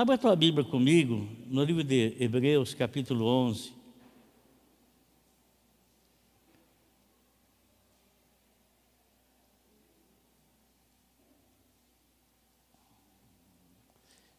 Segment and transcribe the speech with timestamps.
[0.00, 3.70] Abra a tua Bíblia comigo no livro de Hebreus, capítulo 11.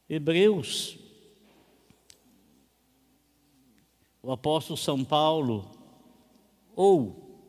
[0.09, 0.98] Hebreus,
[4.23, 5.70] o apóstolo São Paulo,
[6.75, 7.39] ou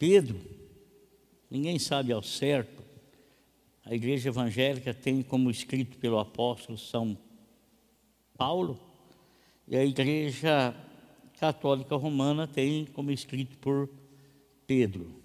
[0.00, 0.40] Pedro,
[1.48, 2.81] ninguém sabe ao certo,
[3.84, 7.18] a igreja evangélica tem como escrito pelo apóstolo São
[8.36, 8.78] Paulo,
[9.66, 10.74] e a igreja
[11.38, 13.88] católica romana tem como escrito por
[14.66, 15.22] Pedro.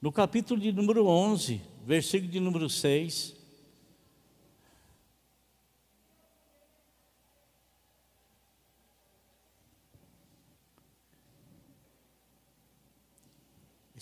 [0.00, 3.34] No capítulo de número 11, versículo de número 6,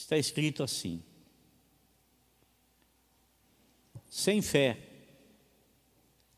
[0.06, 1.02] está escrito assim:
[4.08, 4.78] sem fé,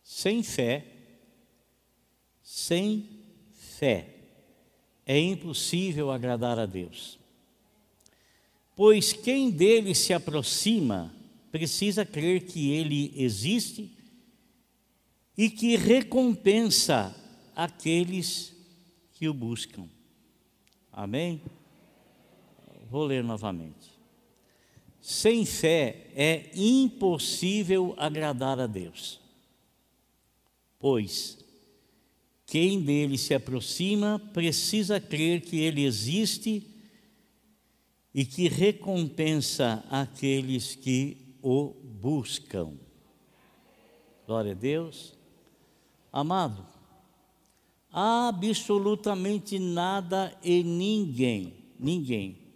[0.02, 0.86] sem fé,
[2.42, 3.06] sem
[3.52, 4.08] fé,
[5.04, 7.18] é impossível agradar a Deus.
[8.74, 11.14] Pois quem dele se aproxima
[11.52, 13.90] precisa crer que ele existe
[15.36, 17.14] e que recompensa
[17.54, 18.54] aqueles
[19.12, 19.86] que o buscam.
[20.90, 21.42] Amém?
[22.90, 23.98] Vou ler novamente.
[25.00, 29.20] Sem fé é impossível agradar a Deus,
[30.78, 31.38] pois
[32.46, 36.66] quem dele se aproxima precisa crer que ele existe
[38.12, 42.72] e que recompensa aqueles que o buscam.
[44.26, 45.14] Glória a Deus.
[46.12, 46.66] Amado,
[47.92, 52.47] absolutamente nada e ninguém, ninguém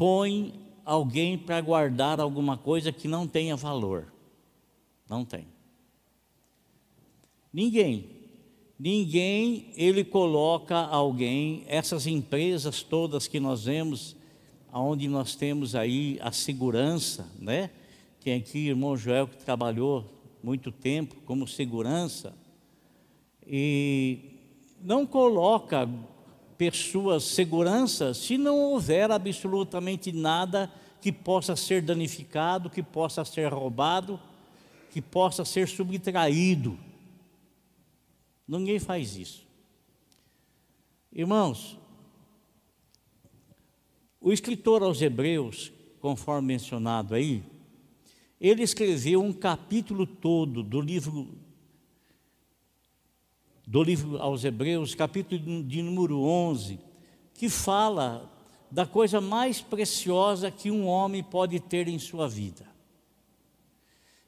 [0.00, 4.10] põe alguém para guardar alguma coisa que não tenha valor.
[5.06, 5.46] Não tem.
[7.52, 8.08] Ninguém.
[8.78, 14.16] Ninguém, ele coloca alguém, essas empresas todas que nós vemos,
[14.72, 17.68] onde nós temos aí a segurança, né?
[18.24, 20.10] Tem aqui o irmão Joel que trabalhou
[20.42, 22.34] muito tempo como segurança,
[23.46, 24.18] e
[24.80, 25.86] não coloca
[26.60, 34.20] pessoas segurança se não houver absolutamente nada que possa ser danificado, que possa ser roubado,
[34.90, 36.78] que possa ser subtraído.
[38.46, 39.42] Ninguém faz isso.
[41.10, 41.78] Irmãos,
[44.20, 47.42] o escritor aos Hebreus, conforme mencionado aí,
[48.38, 51.39] ele escreveu um capítulo todo do livro
[53.70, 56.80] do livro aos Hebreus, capítulo de número 11,
[57.32, 58.28] que fala
[58.68, 62.66] da coisa mais preciosa que um homem pode ter em sua vida.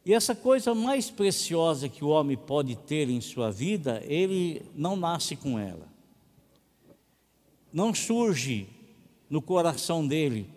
[0.06, 4.94] E essa coisa mais preciosa que o homem pode ter em sua vida, ele não
[4.94, 5.88] nasce com ela.
[7.72, 8.68] Não surge
[9.28, 10.48] no coração dele,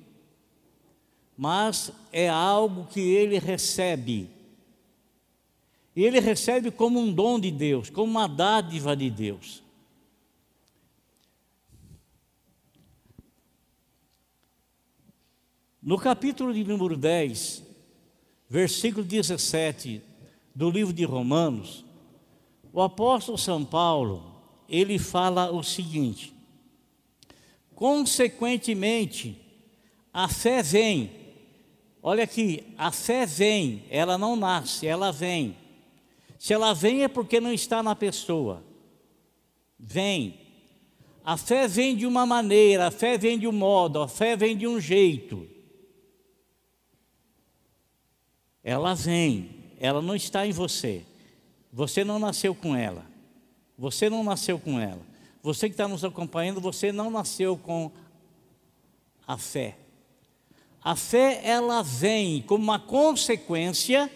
[1.36, 4.30] mas é algo que ele recebe
[5.96, 9.64] e ele recebe como um dom de Deus, como uma dádiva de Deus.
[15.82, 17.64] No capítulo de número 10,
[18.50, 20.02] versículo 17
[20.54, 21.86] do livro de Romanos,
[22.74, 24.36] o apóstolo São Paulo,
[24.68, 26.34] ele fala o seguinte:
[27.74, 29.40] Consequentemente,
[30.12, 31.12] a fé vem.
[32.02, 35.56] Olha aqui, a fé vem, ela não nasce, ela vem.
[36.46, 38.64] Se ela vem é porque não está na pessoa.
[39.80, 40.40] Vem.
[41.24, 44.56] A fé vem de uma maneira, a fé vem de um modo, a fé vem
[44.56, 45.50] de um jeito.
[48.64, 51.04] Ela vem, ela não está em você.
[51.74, 53.08] Você não nasceu com ela.
[53.76, 55.02] Você não nasceu com ela.
[55.42, 57.90] Você que está nos acompanhando, você não nasceu com
[59.26, 59.80] a fé.
[60.80, 64.12] A fé, ela vem como uma consequência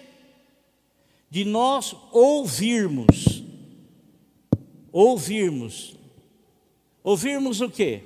[1.30, 3.44] de nós ouvirmos.
[4.92, 5.96] Ouvirmos.
[7.04, 8.04] Ouvirmos o quê?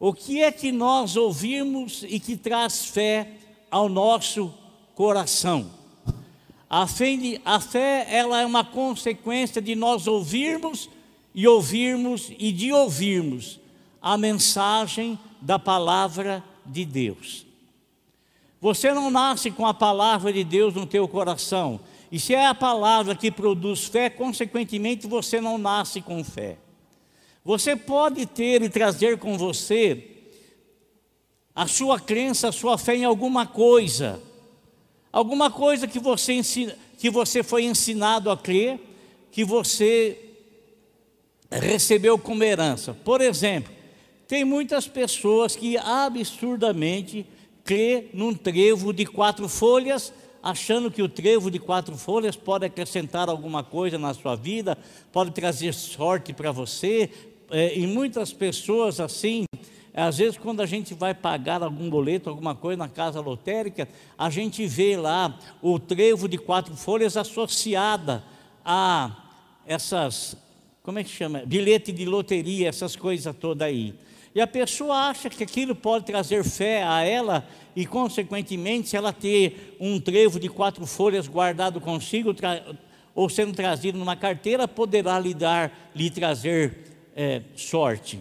[0.00, 3.32] O que é que nós ouvimos e que traz fé
[3.70, 4.54] ao nosso
[4.94, 5.70] coração?
[6.70, 10.88] A fé, a fé ela é uma consequência de nós ouvirmos
[11.34, 13.58] e ouvirmos e de ouvirmos
[14.00, 17.47] a mensagem da palavra de Deus.
[18.60, 21.80] Você não nasce com a palavra de Deus no teu coração.
[22.10, 26.58] E se é a palavra que produz fé, consequentemente você não nasce com fé.
[27.44, 30.16] Você pode ter e trazer com você
[31.54, 34.20] a sua crença, a sua fé em alguma coisa,
[35.12, 38.80] alguma coisa que você, ensina, que você foi ensinado a crer,
[39.30, 40.18] que você
[41.50, 42.92] recebeu como herança.
[42.92, 43.72] Por exemplo,
[44.26, 47.26] tem muitas pessoas que absurdamente
[47.68, 50.10] crê num trevo de quatro folhas,
[50.42, 54.78] achando que o trevo de quatro folhas pode acrescentar alguma coisa na sua vida,
[55.12, 57.10] pode trazer sorte para você.
[57.50, 59.44] É, e muitas pessoas assim,
[59.92, 63.86] às vezes quando a gente vai pagar algum boleto, alguma coisa na casa lotérica,
[64.16, 68.24] a gente vê lá o trevo de quatro folhas associada
[68.64, 69.14] a
[69.66, 70.38] essas
[70.82, 71.42] como é que chama?
[71.44, 73.94] Bilhete de loteria, essas coisas todas aí.
[74.34, 79.12] E a pessoa acha que aquilo pode trazer fé a ela e, consequentemente, se ela
[79.12, 82.34] ter um trevo de quatro folhas guardado consigo
[83.14, 88.20] ou sendo trazido numa carteira, poderá lhe dar, lhe trazer é, sorte.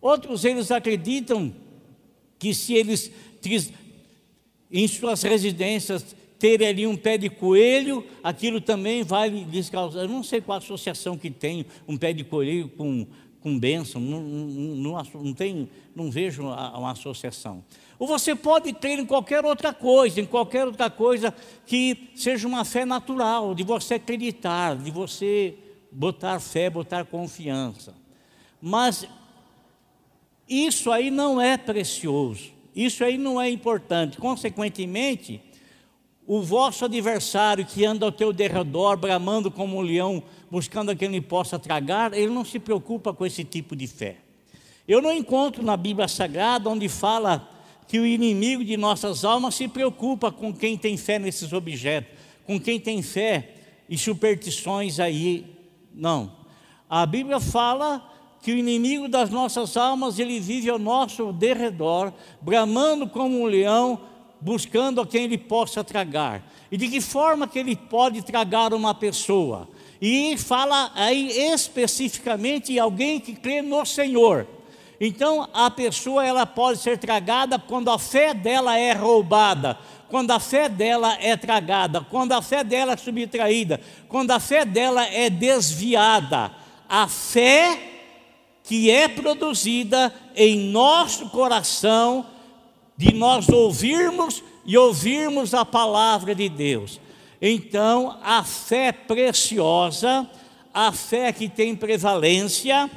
[0.00, 1.54] Outros eles acreditam
[2.38, 3.12] que se eles
[4.70, 10.00] em suas residências ter ali um pé de coelho, aquilo também vai lhes causar.
[10.00, 13.06] Eu não sei qual associação que tem um pé de coelho com,
[13.42, 17.64] com bênção, não, não, não, tem, não vejo uma associação.
[17.98, 21.34] Ou você pode ter em qualquer outra coisa, em qualquer outra coisa
[21.66, 25.56] que seja uma fé natural, de você acreditar, de você
[25.90, 27.94] botar fé, botar confiança.
[28.60, 29.06] Mas
[30.48, 34.18] isso aí não é precioso, isso aí não é importante.
[34.18, 35.40] Consequentemente,
[36.34, 41.08] o vosso adversário que anda ao teu derredor, bramando como um leão, buscando a quem
[41.08, 44.16] ele possa tragar, ele não se preocupa com esse tipo de fé.
[44.88, 47.46] Eu não encontro na Bíblia Sagrada onde fala
[47.86, 52.58] que o inimigo de nossas almas se preocupa com quem tem fé nesses objetos, com
[52.58, 53.50] quem tem fé
[53.86, 55.44] e superstições aí.
[55.94, 56.32] Não.
[56.88, 63.06] A Bíblia fala que o inimigo das nossas almas, ele vive ao nosso derredor, bramando
[63.06, 64.00] como um leão,
[64.42, 66.42] buscando a quem ele possa tragar.
[66.70, 69.68] E de que forma que ele pode tragar uma pessoa?
[70.00, 74.46] E fala aí especificamente alguém que crê no Senhor.
[75.00, 79.78] Então a pessoa ela pode ser tragada quando a fé dela é roubada,
[80.08, 84.64] quando a fé dela é tragada, quando a fé dela é subtraída, quando a fé
[84.64, 86.52] dela é desviada.
[86.88, 87.78] A fé
[88.64, 92.26] que é produzida em nosso coração
[93.02, 97.00] de nós ouvirmos e ouvirmos a palavra de Deus.
[97.40, 100.30] Então, a fé preciosa,
[100.72, 102.88] a fé que tem prevalência,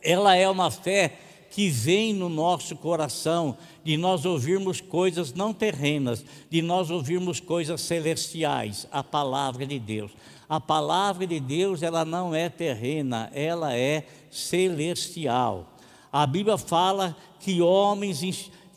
[0.00, 1.18] ela é uma fé
[1.50, 7.80] que vem no nosso coração, de nós ouvirmos coisas não terrenas, de nós ouvirmos coisas
[7.80, 10.12] celestiais, a palavra de Deus.
[10.48, 15.66] A palavra de Deus, ela não é terrena, ela é celestial.
[16.12, 18.22] A Bíblia fala que homens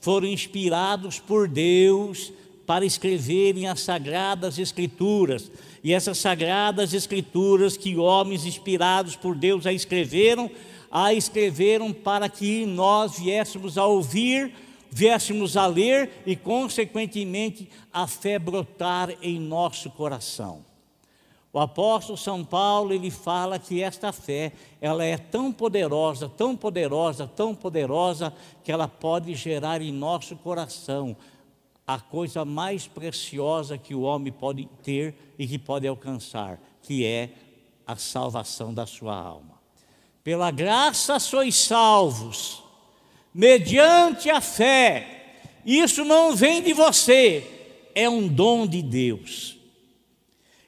[0.01, 2.31] foram inspirados por Deus
[2.65, 5.51] para escreverem as sagradas escrituras.
[5.83, 10.51] E essas sagradas escrituras que homens inspirados por Deus a escreveram,
[10.91, 14.53] a escreveram para que nós viéssemos a ouvir,
[14.91, 20.68] viéssemos a ler e, consequentemente, a fé brotar em nosso coração.
[21.51, 27.27] O apóstolo São Paulo, ele fala que esta fé, ela é tão poderosa, tão poderosa,
[27.27, 28.31] tão poderosa,
[28.63, 31.17] que ela pode gerar em nosso coração
[31.87, 37.31] a coisa mais preciosa que o homem pode ter e que pode alcançar, que é
[37.85, 39.59] a salvação da sua alma.
[40.23, 42.61] Pela graça sois salvos,
[43.33, 45.39] mediante a fé.
[45.65, 49.58] Isso não vem de você, é um dom de Deus.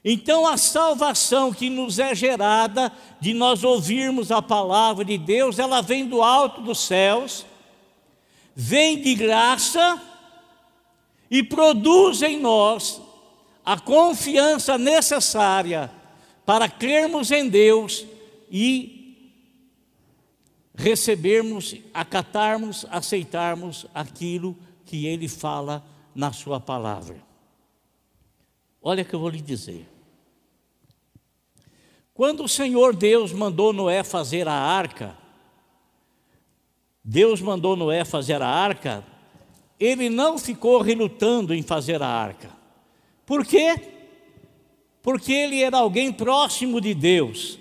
[0.04, 5.80] Então, a salvação que nos é gerada de nós ouvirmos a palavra de Deus, ela
[5.80, 7.46] vem do alto dos céus,
[8.54, 10.00] vem de graça
[11.30, 13.00] e produz em nós
[13.64, 15.90] a confiança necessária
[16.44, 18.04] para crermos em Deus
[18.50, 19.02] e
[20.74, 27.22] recebermos, acatarmos, aceitarmos aquilo que Ele fala na Sua palavra.
[28.82, 29.91] Olha o que eu vou lhe dizer.
[32.14, 35.16] Quando o Senhor Deus mandou Noé fazer a arca,
[37.02, 39.04] Deus mandou Noé fazer a arca,
[39.80, 42.50] ele não ficou relutando em fazer a arca.
[43.24, 43.74] Por quê?
[45.02, 47.58] Porque ele era alguém próximo de Deus.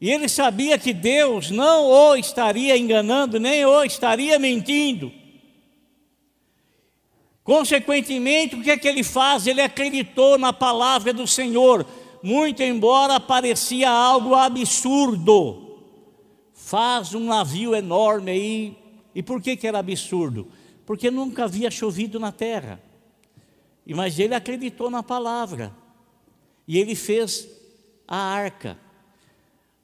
[0.00, 5.12] E ele sabia que Deus não o estaria enganando, nem o estaria mentindo.
[7.44, 9.46] Consequentemente, o que é que ele faz?
[9.46, 11.86] Ele acreditou na palavra do Senhor
[12.22, 15.78] muito embora parecia algo absurdo,
[16.52, 18.76] faz um navio enorme aí,
[19.14, 20.46] E por que, que era absurdo?
[20.86, 22.80] Porque nunca havia chovido na terra.
[23.86, 25.74] Mas ele acreditou na palavra.
[26.66, 27.48] E ele fez
[28.06, 28.78] a arca.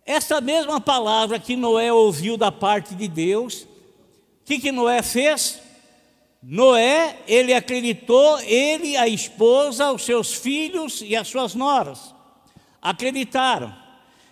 [0.04, 3.68] Essa mesma palavra que Noé ouviu da parte de Deus, o
[4.44, 5.60] que, que Noé fez?
[6.40, 12.14] Noé, ele acreditou, ele, a esposa, os seus filhos e as suas noras.
[12.86, 13.74] Acreditaram.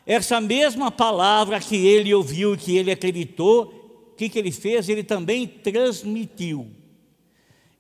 [0.07, 3.65] Essa mesma palavra que ele ouviu e que ele acreditou,
[4.13, 4.89] o que, que ele fez?
[4.89, 6.71] Ele também transmitiu.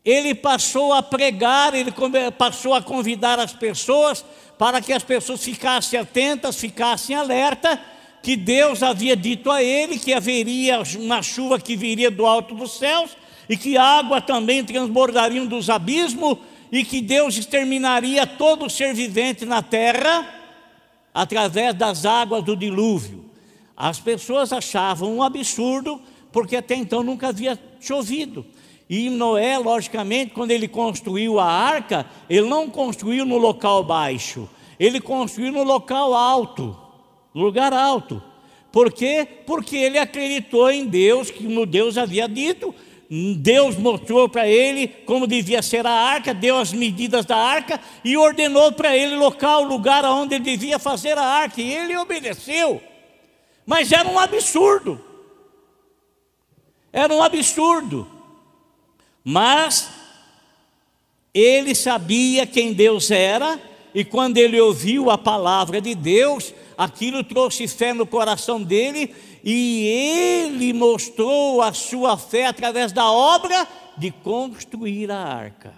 [0.04, 1.92] Ele passou a pregar, ele
[2.36, 4.24] passou a convidar as pessoas
[4.58, 7.80] para que as pessoas ficassem atentas, ficassem alerta,
[8.20, 12.78] que Deus havia dito a ele que haveria uma chuva que viria do alto dos
[12.78, 13.16] céus
[13.48, 16.38] e que água também transbordaria dos abismos
[16.72, 20.42] e que Deus exterminaria todo ser vivente na terra
[21.14, 23.24] através das águas do dilúvio.
[23.76, 26.02] As pessoas achavam um absurdo,
[26.32, 28.44] porque até então nunca havia chovido.
[28.90, 35.00] E Noé, logicamente, quando ele construiu a arca, ele não construiu no local baixo, ele
[35.00, 36.76] construiu no local alto,
[37.34, 38.22] lugar alto.
[38.70, 39.26] Por quê?
[39.46, 42.74] Porque ele acreditou em Deus, que no Deus havia dito,
[43.10, 48.16] Deus mostrou para ele como devia ser a arca, deu as medidas da arca e
[48.16, 52.82] ordenou para ele local, lugar onde ele devia fazer a arca, e ele obedeceu.
[53.66, 55.00] Mas era um absurdo.
[56.92, 58.08] Era um absurdo.
[59.22, 59.90] Mas
[61.32, 63.60] ele sabia quem Deus era,
[63.94, 69.14] e quando ele ouviu a palavra de Deus, aquilo trouxe fé no coração dele
[69.46, 75.74] e ele mostrou a sua fé através da obra de construir a arca.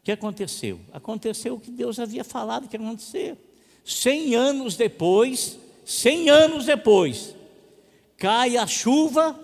[0.00, 0.80] O que aconteceu?
[0.94, 3.36] Aconteceu o que Deus havia falado que ia acontecer.
[3.84, 7.34] Cem anos depois, cem anos depois,
[8.16, 9.38] cai a chuva,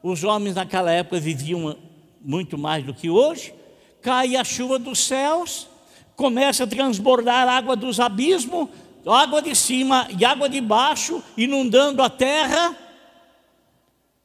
[0.00, 1.76] os homens naquela época viviam
[2.20, 3.52] muito mais do que hoje,
[4.00, 5.66] cai a chuva dos céus,
[6.14, 8.68] começa a transbordar água dos abismos,
[9.06, 12.76] água de cima e água de baixo, inundando a terra.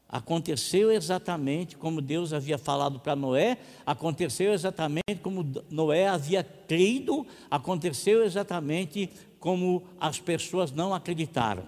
[0.10, 8.24] Aconteceu exatamente como Deus havia falado para Noé, aconteceu exatamente como Noé havia crido, aconteceu
[8.24, 11.66] exatamente como as pessoas não acreditaram.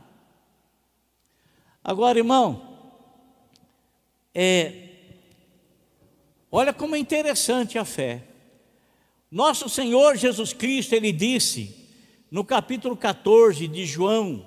[1.83, 2.77] Agora, irmão,
[4.33, 4.89] é,
[6.51, 8.23] olha como é interessante a fé.
[9.29, 11.78] Nosso Senhor Jesus Cristo, ele disse:
[12.31, 14.45] no capítulo 14 de João,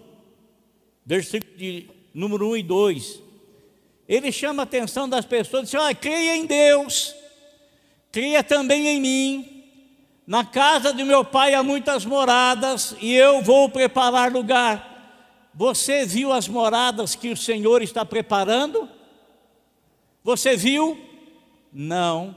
[1.04, 3.22] versículo de número 1 e 2,
[4.08, 7.14] ele chama a atenção das pessoas diz: ah, creia em Deus,
[8.10, 9.48] creia também em mim.
[10.24, 15.50] Na casa de meu pai há muitas moradas e eu vou preparar lugar.
[15.52, 18.88] Você viu as moradas que o Senhor está preparando?
[20.22, 20.98] Você viu?
[21.72, 22.36] Não,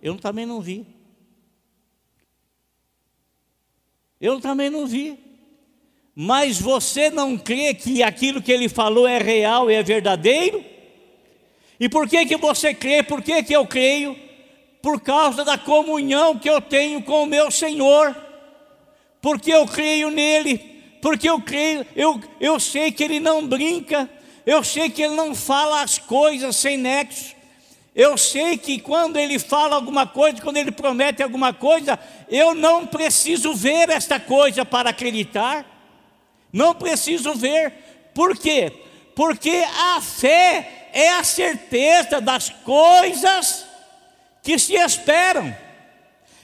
[0.00, 0.93] eu também não vi.
[4.24, 5.18] Eu também não vi.
[6.14, 10.64] Mas você não crê que aquilo que ele falou é real e é verdadeiro?
[11.78, 13.02] E por que, que você crê?
[13.02, 14.16] Por que, que eu creio?
[14.80, 18.16] Por causa da comunhão que eu tenho com o meu Senhor.
[19.20, 20.56] Porque eu creio nele.
[21.02, 24.08] Porque eu creio, eu, eu sei que ele não brinca.
[24.46, 27.36] Eu sei que ele não fala as coisas sem nexo.
[27.94, 31.98] Eu sei que quando ele fala alguma coisa, quando ele promete alguma coisa,
[32.28, 35.64] eu não preciso ver esta coisa para acreditar.
[36.52, 37.72] Não preciso ver.
[38.12, 38.72] Por quê?
[39.14, 39.64] Porque
[39.96, 43.64] a fé é a certeza das coisas
[44.42, 45.54] que se esperam.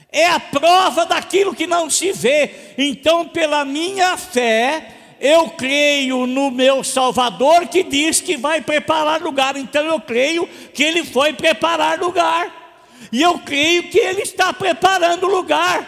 [0.09, 2.73] É a prova daquilo que não se vê.
[2.77, 9.55] Então, pela minha fé, eu creio no meu Salvador que diz que vai preparar lugar,
[9.55, 12.79] então eu creio que ele foi preparar lugar,
[13.11, 15.87] e eu creio que ele está preparando lugar,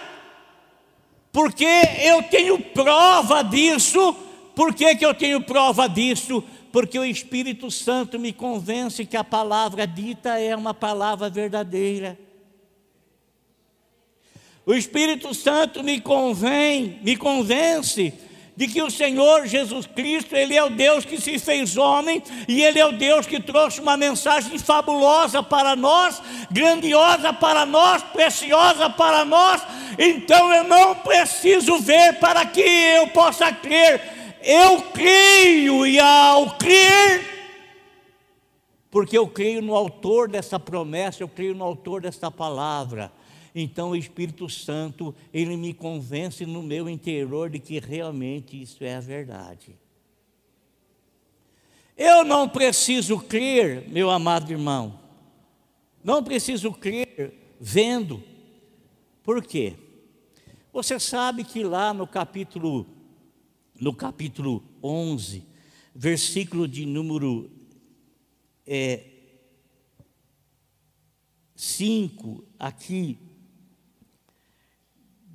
[1.32, 1.66] porque
[2.04, 4.16] eu tenho prova disso.
[4.54, 6.44] Por que, que eu tenho prova disso?
[6.72, 12.20] Porque o Espírito Santo me convence que a palavra dita é uma palavra verdadeira.
[14.63, 18.13] O Espírito Santo me convém, me convence
[18.55, 22.63] de que o Senhor Jesus Cristo, Ele é o Deus que se fez homem e
[22.63, 28.89] Ele é o Deus que trouxe uma mensagem fabulosa para nós, grandiosa para nós, preciosa
[28.89, 29.62] para nós.
[29.98, 34.01] Então eu não preciso ver para que eu possa crer,
[34.43, 37.33] eu creio e ao crer,
[38.91, 43.12] porque eu creio no autor dessa promessa, eu creio no autor dessa palavra
[43.55, 48.95] então o Espírito Santo, ele me convence no meu interior de que realmente isso é
[48.95, 49.77] a verdade.
[51.95, 55.00] Eu não preciso crer, meu amado irmão,
[56.03, 58.24] não preciso crer vendo.
[59.22, 59.75] Por quê?
[60.72, 62.88] Você sabe que lá no capítulo
[63.79, 65.43] no capítulo 11,
[65.93, 67.51] versículo de número
[68.65, 69.10] é,
[71.55, 73.17] 5 aqui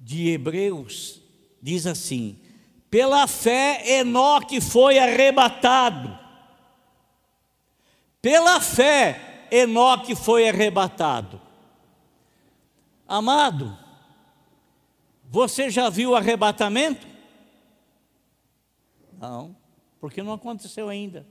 [0.09, 1.21] de Hebreus,
[1.61, 2.41] diz assim:
[2.91, 6.19] pela fé Enoque foi arrebatado.
[8.23, 11.39] Pela fé Enoque foi arrebatado.
[13.07, 13.77] Amado,
[15.25, 17.07] você já viu o arrebatamento?
[19.21, 19.55] Não,
[20.01, 21.27] porque não aconteceu ainda.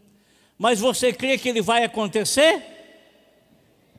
[0.56, 2.64] Mas você crê que ele vai acontecer?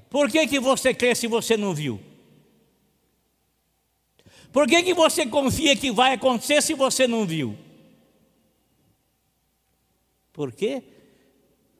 [0.08, 2.00] Por que, que você crê se você não viu?
[4.58, 7.56] Por que, que você confia que vai acontecer se você não viu?
[10.32, 10.82] Por quê?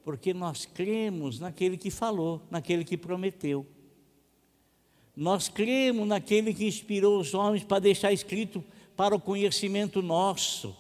[0.04, 3.66] Porque nós cremos naquele que falou, naquele que prometeu.
[5.16, 8.62] Nós cremos naquele que inspirou os homens para deixar escrito
[8.96, 10.72] para o conhecimento nosso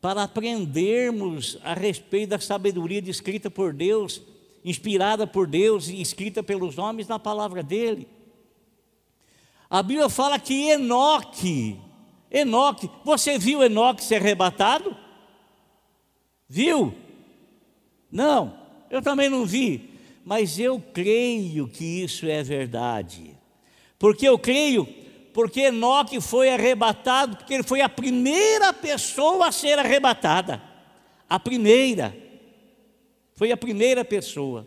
[0.00, 4.22] para aprendermos a respeito da sabedoria descrita por Deus,
[4.64, 8.08] inspirada por Deus e escrita pelos homens na palavra dele.
[9.70, 11.78] A Bíblia fala que Enoque,
[12.28, 14.96] Enoque, você viu Enoque ser arrebatado?
[16.48, 16.92] Viu?
[18.10, 18.58] Não,
[18.90, 19.90] eu também não vi,
[20.24, 23.38] mas eu creio que isso é verdade.
[23.96, 24.88] Porque eu creio
[25.32, 30.60] porque Enoque foi arrebatado, porque ele foi a primeira pessoa a ser arrebatada.
[31.28, 32.16] A primeira.
[33.36, 34.66] Foi a primeira pessoa.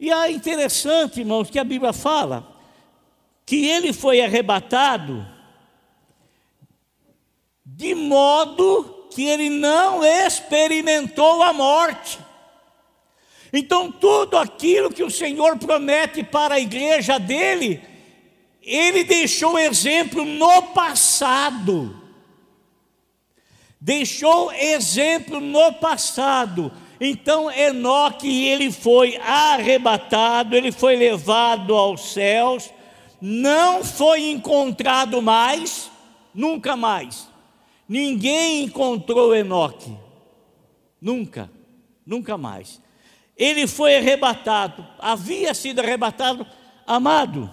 [0.00, 2.59] E é interessante, irmãos, que a Bíblia fala
[3.50, 5.26] que ele foi arrebatado
[7.64, 12.20] de modo que ele não experimentou a morte.
[13.52, 17.82] Então, tudo aquilo que o Senhor promete para a igreja dele,
[18.62, 22.00] ele deixou exemplo no passado.
[23.80, 26.70] Deixou exemplo no passado.
[27.00, 32.70] Então Enoque, ele foi arrebatado, ele foi levado aos céus,
[33.20, 35.90] não foi encontrado mais,
[36.34, 37.28] nunca mais.
[37.88, 39.96] Ninguém encontrou Enoque.
[41.00, 41.50] Nunca,
[42.06, 42.80] nunca mais.
[43.36, 46.46] Ele foi arrebatado, havia sido arrebatado,
[46.86, 47.50] amado.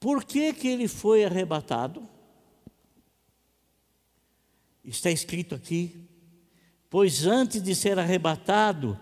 [0.00, 2.08] Por que, que ele foi arrebatado?
[4.84, 6.08] Está escrito aqui,
[6.90, 8.98] pois antes de ser arrebatado,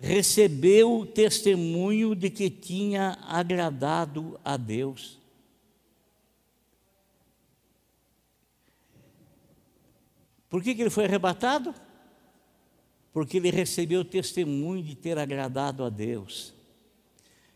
[0.00, 5.18] recebeu o testemunho de que tinha agradado a Deus.
[10.48, 11.74] Por que, que ele foi arrebatado?
[13.12, 16.54] Porque ele recebeu o testemunho de ter agradado a Deus.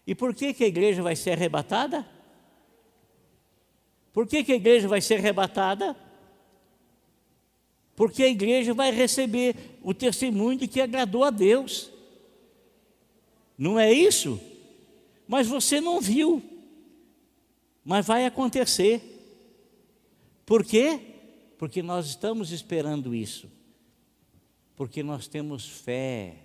[0.07, 2.07] E por que, que a igreja vai ser arrebatada?
[4.13, 5.97] Por que, que a igreja vai ser arrebatada?
[7.97, 11.94] Porque a igreja vai receber o testemunho de que agradou a Deus.
[13.57, 14.41] Não é isso?
[15.27, 16.43] Mas você não viu.
[17.85, 19.01] Mas vai acontecer.
[20.45, 21.01] Por quê?
[21.59, 23.51] Porque nós estamos esperando isso.
[24.77, 26.37] Porque nós temos fé.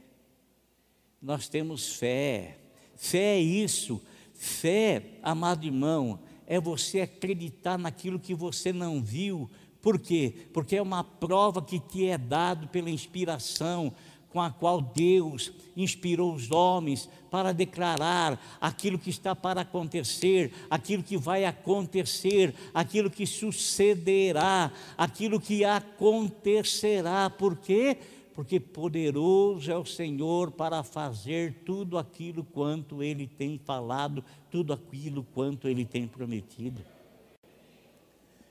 [1.22, 2.58] Nós temos fé.
[2.95, 4.02] Fé é isso.
[4.34, 9.50] Fé, amado irmão, é você acreditar naquilo que você não viu.
[9.82, 10.48] Por quê?
[10.54, 13.93] Porque é uma prova que te é dado pela inspiração
[14.30, 21.04] com a qual Deus inspirou os homens para declarar aquilo que está para acontecer, aquilo
[21.04, 27.30] que vai acontecer, aquilo que sucederá, aquilo que acontecerá.
[27.30, 27.98] Por quê?
[28.39, 35.26] porque poderoso é o Senhor para fazer tudo aquilo quanto Ele tem falado, tudo aquilo
[35.34, 36.82] quanto Ele tem prometido.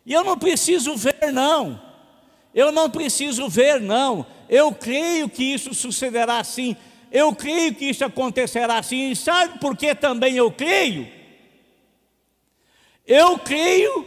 [0.05, 1.88] E eu não preciso ver, não.
[2.59, 4.27] Eu não preciso ver, não.
[4.49, 6.77] Eu creio que isso sucederá assim.
[7.13, 9.13] Eu creio que isso acontecerá assim.
[9.13, 11.07] E sabe por que também eu creio?
[13.07, 14.05] Eu creio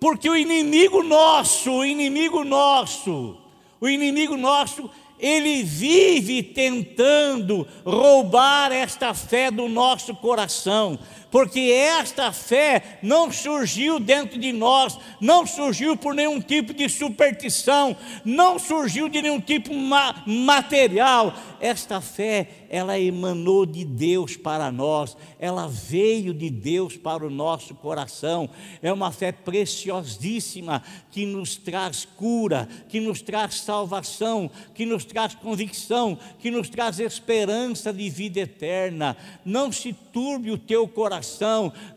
[0.00, 3.38] porque o inimigo nosso, o inimigo nosso,
[3.80, 10.98] o inimigo nosso ele vive tentando roubar esta fé do nosso coração,
[11.34, 17.96] porque esta fé não surgiu dentro de nós, não surgiu por nenhum tipo de superstição,
[18.24, 21.34] não surgiu de nenhum tipo ma material.
[21.60, 27.74] Esta fé, ela emanou de Deus para nós, ela veio de Deus para o nosso
[27.74, 28.48] coração.
[28.80, 35.34] É uma fé preciosíssima que nos traz cura, que nos traz salvação, que nos traz
[35.34, 39.16] convicção, que nos traz esperança de vida eterna.
[39.44, 41.23] Não se turbe o teu coração,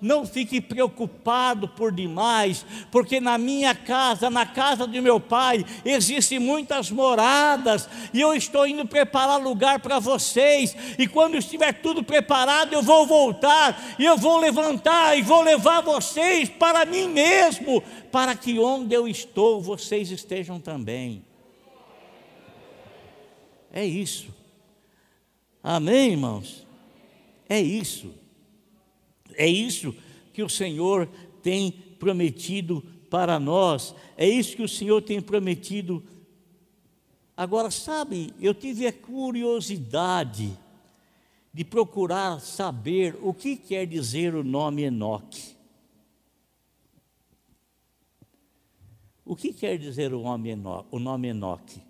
[0.02, 6.40] não fique preocupado por demais, porque na minha casa, na casa de meu pai, existem
[6.40, 10.76] muitas moradas e eu estou indo preparar lugar para vocês.
[10.98, 15.82] E quando estiver tudo preparado, eu vou voltar e eu vou levantar e vou levar
[15.82, 21.24] vocês para mim mesmo, para que onde eu estou vocês estejam também.
[23.72, 24.34] É isso.
[25.62, 26.66] Amém, irmãos?
[27.50, 28.14] É isso.
[29.38, 29.96] É isso
[30.34, 31.08] que o Senhor
[31.44, 33.96] tem prometido para nós.
[34.18, 36.04] É isso que o Senhor tem prometido.
[37.36, 40.58] Agora, sabe, eu tive a curiosidade
[41.54, 45.56] de procurar saber o que quer dizer o nome Enoque.
[49.24, 50.88] O que quer dizer o nome Enoque?
[50.90, 51.88] O nome Enoque?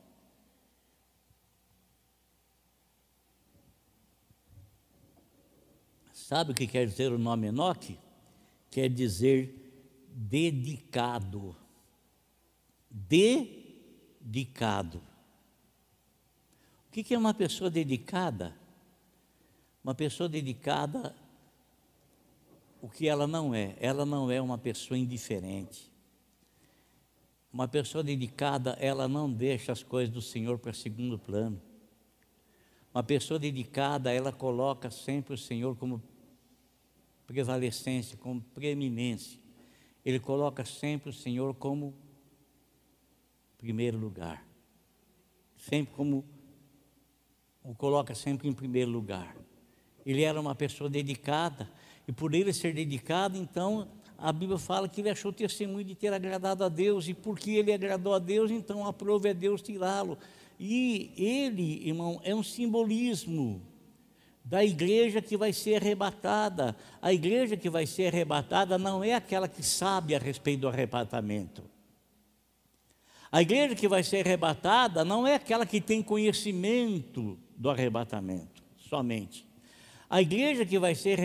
[6.27, 7.97] Sabe o que quer dizer o nome Enoque?
[8.69, 11.55] Quer dizer dedicado.
[12.91, 13.81] Dedicado.
[16.85, 18.53] O que é uma pessoa dedicada?
[19.81, 21.15] Uma pessoa dedicada,
[22.81, 23.77] o que ela não é?
[23.79, 25.89] Ela não é uma pessoa indiferente.
[27.53, 31.61] Uma pessoa dedicada, ela não deixa as coisas do Senhor para segundo plano.
[32.93, 36.03] Uma pessoa dedicada, ela coloca sempre o Senhor como
[37.27, 39.39] prevalecência, como preeminência.
[40.03, 41.93] Ele coloca sempre o Senhor como
[43.57, 44.47] primeiro lugar.
[45.57, 46.25] Sempre como
[47.61, 49.35] o coloca sempre em primeiro lugar.
[50.05, 51.69] Ele era uma pessoa dedicada,
[52.07, 56.13] e por ele ser dedicado, então, a Bíblia fala que ele achou testemunho de ter
[56.13, 60.17] agradado a Deus, e porque ele agradou a Deus, então aprove a Deus tirá-lo.
[60.57, 63.61] E ele, irmão, é um simbolismo
[64.49, 66.75] da igreja que vai ser arrebatada.
[67.01, 71.63] A igreja que vai ser arrebatada não é aquela que sabe a respeito do arrebatamento.
[73.29, 79.45] A igreja que vai ser arrebatada não é aquela que tem conhecimento do arrebatamento, somente.
[80.09, 81.19] A igreja que vai ser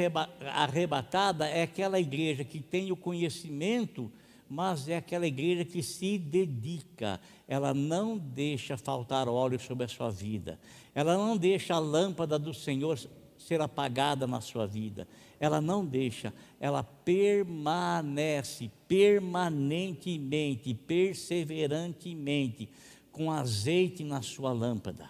[0.53, 4.11] arrebatada é aquela igreja que tem o conhecimento,
[4.53, 10.11] mas é aquela igreja que se dedica, ela não deixa faltar óleo sobre a sua
[10.11, 10.61] vida,
[10.95, 12.99] ela não deixa a lâmpada do Senhor
[13.39, 15.09] ser apagada na sua vida,
[15.41, 22.69] ela não deixa, ela permanece permanentemente, perseverantemente,
[23.11, 25.09] com azeite na sua lâmpada.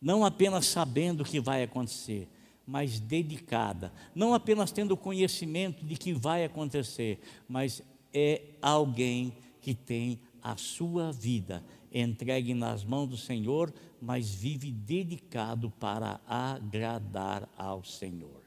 [0.00, 2.26] Não apenas sabendo o que vai acontecer,
[2.66, 10.20] mas dedicada, não apenas tendo conhecimento de que vai acontecer, mas é alguém que tem
[10.42, 18.42] a sua vida entregue nas mãos do Senhor, mas vive dedicado para agradar ao Senhor.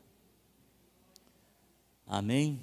[2.06, 2.60] Amém?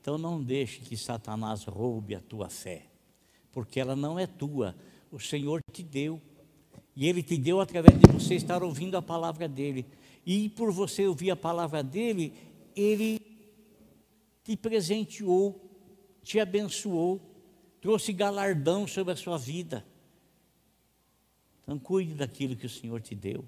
[0.00, 2.86] Então não deixe que Satanás roube a tua fé,
[3.52, 4.74] porque ela não é tua,
[5.10, 6.20] o Senhor te deu
[6.96, 9.84] e Ele te deu através de você estar ouvindo a palavra dEle.
[10.24, 12.32] E por você ouvir a palavra dEle,
[12.74, 13.20] Ele
[14.42, 15.60] te presenteou,
[16.22, 17.20] te abençoou,
[17.82, 19.84] trouxe galardão sobre a sua vida.
[21.62, 23.44] Então cuide daquilo que o Senhor te deu.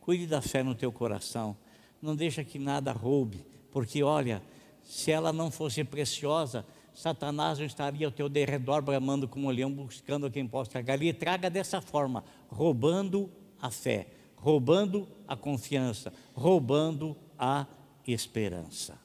[0.00, 1.56] Cuide da fé no teu coração.
[2.00, 4.42] Não deixa que nada roube, porque olha,
[4.84, 9.72] se ela não fosse preciosa, Satanás não estaria ao teu derredor bramando como um leão,
[9.72, 10.94] buscando quem possa tragar.
[10.94, 17.66] Ele traga dessa forma, roubando a fé, roubando a confiança, roubando a
[18.06, 19.01] esperança.